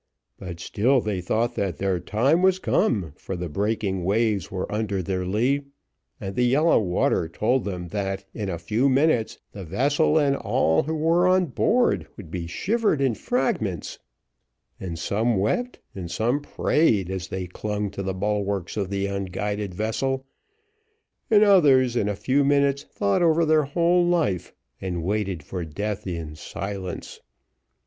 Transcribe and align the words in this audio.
But 0.39 0.59
still 0.59 0.99
they 0.99 1.21
thought 1.21 1.53
that 1.53 1.77
their 1.77 1.99
time 1.99 2.41
was 2.41 2.57
come, 2.57 3.13
for 3.17 3.35
the 3.35 3.47
breaking 3.49 4.03
waves 4.03 4.49
were 4.49 4.65
under 4.71 5.03
their 5.03 5.27
lee, 5.27 5.61
and 6.19 6.35
the 6.35 6.43
yellow 6.47 6.79
waters 6.79 7.29
told 7.35 7.65
them 7.65 7.89
that, 7.89 8.25
in 8.33 8.49
a 8.49 8.57
few 8.57 8.89
minutes, 8.89 9.37
the 9.51 9.63
vessel, 9.63 10.17
and 10.17 10.35
all 10.35 10.81
who 10.81 10.95
were 10.95 11.27
on 11.27 11.45
board, 11.45 12.07
would 12.17 12.31
be 12.31 12.47
shivered 12.47 12.99
in 12.99 13.13
fragments; 13.13 13.99
and 14.79 14.97
some 14.97 15.37
wept 15.37 15.77
and 15.93 16.09
some 16.09 16.41
prayed 16.41 17.11
as 17.11 17.27
they 17.27 17.45
clung 17.45 17.91
to 17.91 18.01
the 18.01 18.15
bulwarks 18.15 18.77
of 18.77 18.89
the 18.89 19.05
unguided 19.05 19.71
vessel, 19.71 20.25
and 21.29 21.43
others 21.43 21.95
in 21.95 22.09
a 22.09 22.15
few 22.15 22.43
minutes 22.43 22.81
thought 22.85 23.21
over 23.21 23.45
their 23.45 23.65
whole 23.65 24.03
life, 24.03 24.51
and 24.81 25.03
waited 25.03 25.43
for 25.43 25.63
death 25.63 26.07
in 26.07 26.33
silence. 26.33 27.19